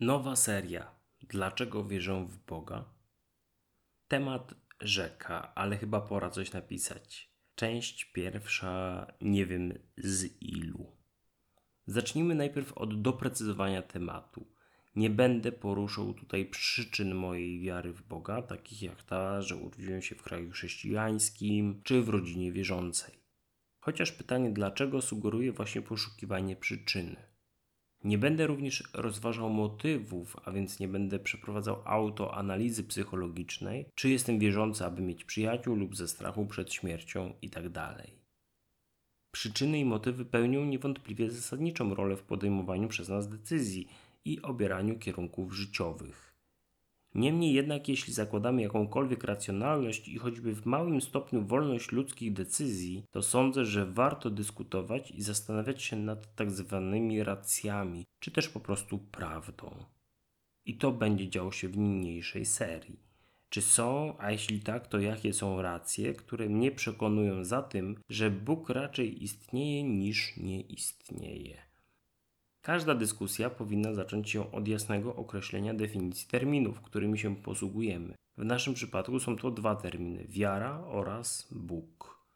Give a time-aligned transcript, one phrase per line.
[0.00, 0.90] Nowa seria.
[1.22, 2.84] Dlaczego wierzę w Boga?
[4.08, 7.30] Temat rzeka, ale chyba pora coś napisać.
[7.54, 10.96] Część pierwsza, nie wiem z ilu.
[11.86, 14.46] Zacznijmy najpierw od doprecyzowania tematu.
[14.96, 20.14] Nie będę poruszał tutaj przyczyn mojej wiary w Boga, takich jak ta, że urodziłem się
[20.14, 23.14] w kraju chrześcijańskim czy w rodzinie wierzącej.
[23.80, 27.35] Chociaż pytanie dlaczego sugeruje właśnie poszukiwanie przyczyny.
[28.06, 34.84] Nie będę również rozważał motywów, a więc nie będę przeprowadzał autoanalizy psychologicznej, czy jestem wierzący,
[34.84, 38.06] aby mieć przyjaciół lub ze strachu przed śmiercią itd.
[39.30, 43.88] Przyczyny i motywy pełnią niewątpliwie zasadniczą rolę w podejmowaniu przez nas decyzji
[44.24, 46.35] i obieraniu kierunków życiowych.
[47.16, 53.22] Niemniej jednak, jeśli zakładamy jakąkolwiek racjonalność i choćby w małym stopniu wolność ludzkich decyzji, to
[53.22, 58.98] sądzę, że warto dyskutować i zastanawiać się nad tak zwanymi racjami, czy też po prostu
[58.98, 59.70] prawdą.
[60.64, 63.00] I to będzie działo się w niniejszej serii.
[63.48, 68.30] Czy są, a jeśli tak, to jakie są racje, które mnie przekonują za tym, że
[68.30, 71.66] Bóg raczej istnieje niż nie istnieje?
[72.66, 78.14] Każda dyskusja powinna zacząć się od jasnego określenia definicji terminów, którymi się posługujemy.
[78.36, 82.26] W naszym przypadku są to dwa terminy: wiara oraz Bóg.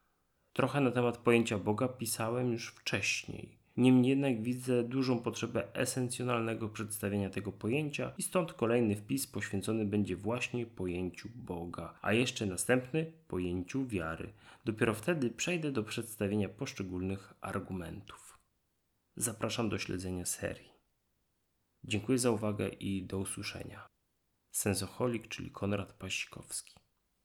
[0.53, 3.57] Trochę na temat pojęcia Boga pisałem już wcześniej.
[3.77, 10.15] Niemniej jednak widzę dużą potrzebę esencjonalnego przedstawienia tego pojęcia i stąd kolejny wpis poświęcony będzie
[10.15, 14.29] właśnie pojęciu Boga, a jeszcze następny pojęciu wiary.
[14.65, 18.40] Dopiero wtedy przejdę do przedstawienia poszczególnych argumentów.
[19.21, 20.73] Zapraszam do śledzenia serii.
[21.83, 23.87] Dziękuję za uwagę i do usłyszenia.
[24.51, 26.80] Sensoholik, czyli Konrad Pasikowski.